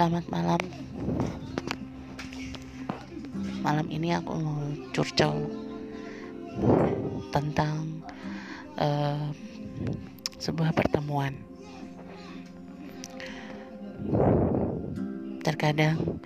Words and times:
Selamat 0.00 0.32
malam. 0.32 0.62
Malam 3.60 3.84
ini 3.92 4.16
aku 4.16 4.32
mau 4.32 4.64
curcol 4.96 5.44
tentang 7.28 8.00
uh, 8.80 9.28
sebuah 10.40 10.72
pertemuan. 10.72 11.36
Terkadang 15.44 16.16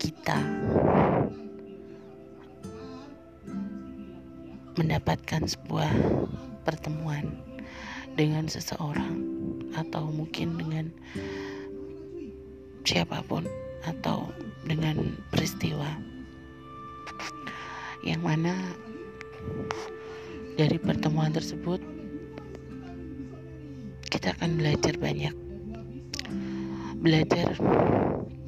kita 0.00 0.40
mendapatkan 4.80 5.44
sebuah 5.44 5.92
pertemuan 6.64 7.36
dengan 8.16 8.48
seseorang 8.48 9.20
atau 9.76 10.08
mungkin 10.08 10.56
dengan 10.56 10.88
siapa 12.84 13.22
pun 13.24 13.44
atau 13.86 14.28
dengan 14.64 15.16
peristiwa 15.32 15.88
yang 18.04 18.20
mana 18.24 18.56
dari 20.56 20.76
pertemuan 20.80 21.32
tersebut 21.32 21.80
kita 24.10 24.36
akan 24.36 24.58
belajar 24.60 24.94
banyak. 25.00 25.32
Belajar 27.00 27.56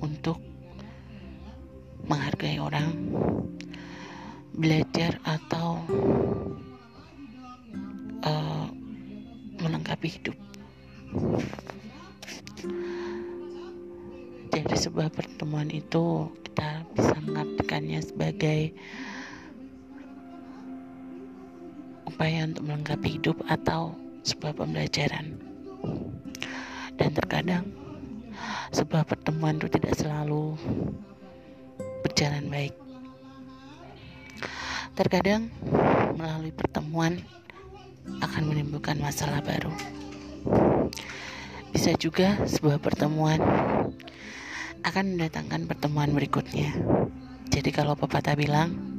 untuk 0.05 0.36
menghargai 2.05 2.60
orang. 2.60 2.92
Belajar 4.52 5.16
atau 5.24 5.80
uh, 8.20 8.69
melengkapi 9.64 10.08
hidup 10.12 10.36
dari 14.73 14.89
sebuah 14.89 15.12
pertemuan 15.12 15.69
itu 15.69 16.33
kita 16.48 16.89
bisa 16.97 17.12
mengartikannya 17.28 18.01
sebagai 18.01 18.73
upaya 22.09 22.48
untuk 22.48 22.64
melengkapi 22.64 23.20
hidup 23.20 23.37
atau 23.53 23.92
sebuah 24.25 24.56
pembelajaran. 24.56 25.37
Dan 26.97 27.11
terkadang 27.12 27.69
sebuah 28.73 29.05
pertemuan 29.05 29.61
itu 29.61 29.69
tidak 29.77 29.92
selalu 29.92 30.56
berjalan 32.01 32.48
baik. 32.48 32.73
Terkadang 34.97 35.53
melalui 36.17 36.48
pertemuan 36.48 37.20
akan 38.25 38.42
menimbulkan 38.48 38.97
masalah 39.05 39.45
baru. 39.45 39.77
Bisa 41.77 41.92
juga 42.01 42.41
sebuah 42.48 42.81
pertemuan 42.81 43.36
akan 44.83 45.14
mendatangkan 45.14 45.70
pertemuan 45.70 46.11
berikutnya. 46.11 46.75
Jadi 47.47 47.70
kalau 47.70 47.94
pepatah 47.94 48.34
bilang 48.34 48.98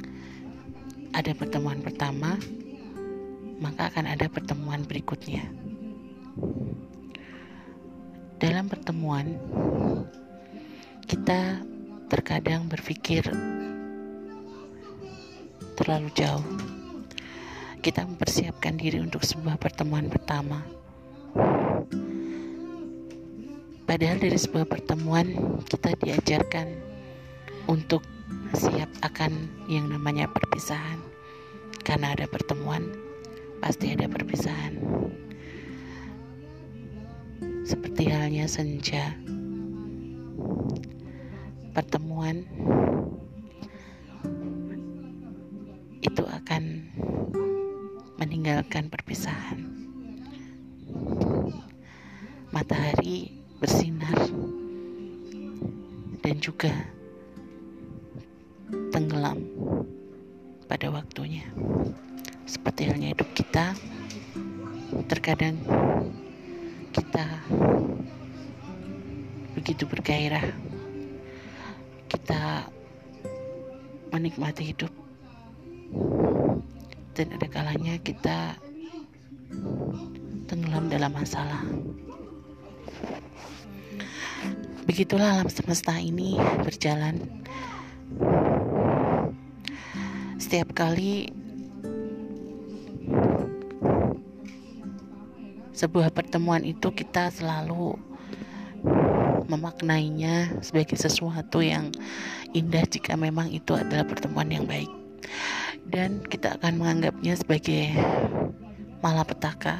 ada 1.12 1.36
pertemuan 1.36 1.84
pertama, 1.84 2.40
maka 3.60 3.92
akan 3.92 4.08
ada 4.08 4.26
pertemuan 4.32 4.88
berikutnya. 4.88 5.44
Dalam 8.40 8.66
pertemuan, 8.66 9.36
kita 11.04 11.60
terkadang 12.08 12.66
berpikir 12.66 13.28
terlalu 15.76 16.08
jauh. 16.16 16.44
Kita 17.84 18.08
mempersiapkan 18.08 18.80
diri 18.80 19.04
untuk 19.04 19.20
sebuah 19.20 19.60
pertemuan 19.60 20.08
pertama 20.08 20.83
Padahal 23.94 24.18
dari 24.18 24.34
sebuah 24.34 24.66
pertemuan 24.66 25.38
kita 25.70 25.94
diajarkan 26.02 26.66
untuk 27.70 28.02
siap 28.50 28.90
akan 29.06 29.46
yang 29.70 29.86
namanya 29.86 30.26
perpisahan. 30.34 30.98
Karena 31.86 32.10
ada 32.10 32.26
pertemuan, 32.26 32.90
pasti 33.62 33.94
ada 33.94 34.10
perpisahan. 34.10 34.82
Seperti 37.62 38.10
halnya 38.10 38.50
senja. 38.50 39.14
Pertemuan 41.70 42.42
itu 46.02 46.24
akan 46.34 46.62
meninggalkan 48.18 48.90
perpisahan. 48.90 49.62
Matahari 52.50 53.43
bersinar 53.64 54.12
dan 56.20 56.36
juga 56.36 56.68
tenggelam 58.92 59.40
pada 60.68 60.92
waktunya. 60.92 61.48
Seperti 62.44 62.92
halnya 62.92 63.16
hidup 63.16 63.24
kita, 63.32 63.72
terkadang 65.08 65.56
kita 66.92 67.24
begitu 69.56 69.88
bergairah, 69.88 70.44
kita 72.12 72.68
menikmati 74.12 74.76
hidup, 74.76 74.92
dan 77.16 77.32
ada 77.32 77.48
kalanya 77.48 77.96
kita 78.04 78.60
tenggelam 80.52 80.92
dalam 80.92 81.16
masalah. 81.16 81.64
Begitulah 84.94 85.42
alam 85.42 85.50
semesta 85.50 85.98
ini 85.98 86.38
berjalan. 86.62 87.18
Setiap 90.38 90.70
kali 90.70 91.34
sebuah 95.74 96.14
pertemuan 96.14 96.62
itu 96.62 96.94
kita 96.94 97.26
selalu 97.34 97.98
memaknainya 99.50 100.62
sebagai 100.62 100.94
sesuatu 100.94 101.58
yang 101.58 101.90
indah 102.54 102.86
jika 102.86 103.18
memang 103.18 103.50
itu 103.50 103.74
adalah 103.74 104.06
pertemuan 104.06 104.46
yang 104.46 104.62
baik. 104.62 104.94
Dan 105.90 106.22
kita 106.22 106.54
akan 106.62 106.78
menganggapnya 106.78 107.34
sebagai 107.34 107.90
malapetaka 109.02 109.74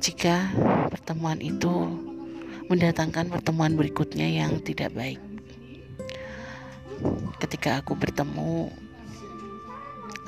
jika 0.00 0.48
pertemuan 0.88 1.44
itu 1.44 2.08
mendatangkan 2.68 3.32
pertemuan 3.32 3.72
berikutnya 3.74 4.28
yang 4.28 4.60
tidak 4.60 4.92
baik. 4.92 5.20
Ketika 7.40 7.80
aku 7.80 7.96
bertemu, 7.96 8.68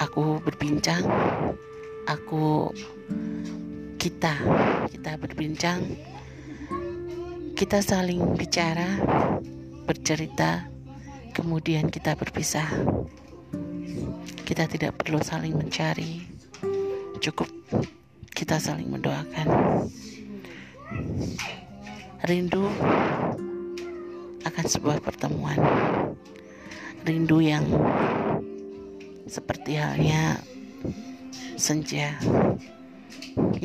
aku 0.00 0.40
berbincang, 0.40 1.04
aku 2.08 2.72
kita 4.00 4.32
kita 4.88 5.20
berbincang, 5.20 5.84
kita 7.52 7.84
saling 7.84 8.24
bicara, 8.40 8.88
bercerita, 9.84 10.64
kemudian 11.36 11.92
kita 11.92 12.16
berpisah. 12.16 12.68
Kita 14.48 14.66
tidak 14.66 14.98
perlu 14.98 15.22
saling 15.22 15.54
mencari, 15.54 16.26
cukup 17.20 17.46
kita 18.34 18.56
saling 18.58 18.88
mendoakan 18.90 19.46
rindu 22.20 22.68
akan 24.44 24.66
sebuah 24.68 25.00
pertemuan. 25.00 25.56
Rindu 27.00 27.40
yang 27.40 27.64
seperti 29.24 29.80
halnya 29.80 30.36
senja 31.56 32.20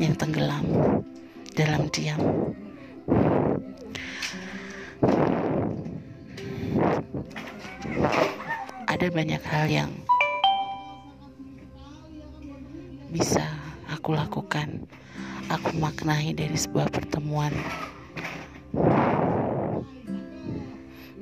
yang 0.00 0.16
tenggelam 0.16 0.64
dalam 1.52 1.92
diam. 1.92 2.20
Ada 8.88 9.12
banyak 9.12 9.42
hal 9.44 9.66
yang 9.68 9.92
bisa 13.12 13.44
aku 13.92 14.16
lakukan. 14.16 14.88
Aku 15.46 15.76
maknai 15.78 16.32
dari 16.34 16.56
sebuah 16.56 16.90
pertemuan 16.90 17.52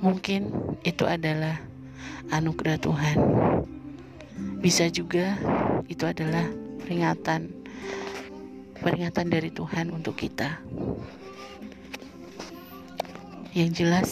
Mungkin 0.05 0.53
itu 0.85 1.09
adalah 1.09 1.57
anugerah 2.29 2.77
Tuhan. 2.77 3.17
Bisa 4.61 4.93
juga 4.93 5.33
itu 5.89 6.05
adalah 6.05 6.45
peringatan 6.85 7.49
peringatan 8.85 9.33
dari 9.33 9.49
Tuhan 9.49 9.89
untuk 9.97 10.21
kita. 10.21 10.61
Yang 13.57 13.71
jelas 13.81 14.09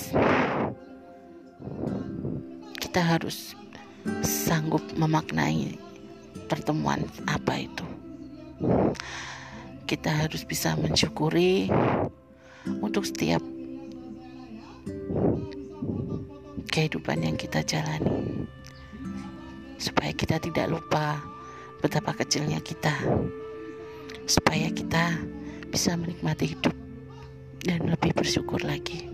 kita 2.80 3.04
harus 3.04 3.52
sanggup 4.24 4.80
memaknai 4.96 5.76
pertemuan 6.48 7.04
apa 7.28 7.68
itu. 7.68 7.84
Kita 9.84 10.24
harus 10.24 10.40
bisa 10.48 10.72
mensyukuri 10.72 11.68
untuk 12.80 13.04
setiap 13.04 13.44
kehidupan 16.72 17.20
yang 17.20 17.36
kita 17.36 17.60
jalani 17.60 18.48
supaya 19.76 20.16
kita 20.16 20.40
tidak 20.40 20.72
lupa 20.72 21.20
betapa 21.84 22.16
kecilnya 22.16 22.64
kita 22.64 22.96
supaya 24.24 24.72
kita 24.72 25.20
bisa 25.68 25.92
menikmati 26.00 26.56
hidup 26.56 26.72
dan 27.62 27.86
lebih 27.86 28.16
bersyukur 28.16 28.58
lagi. 28.64 29.12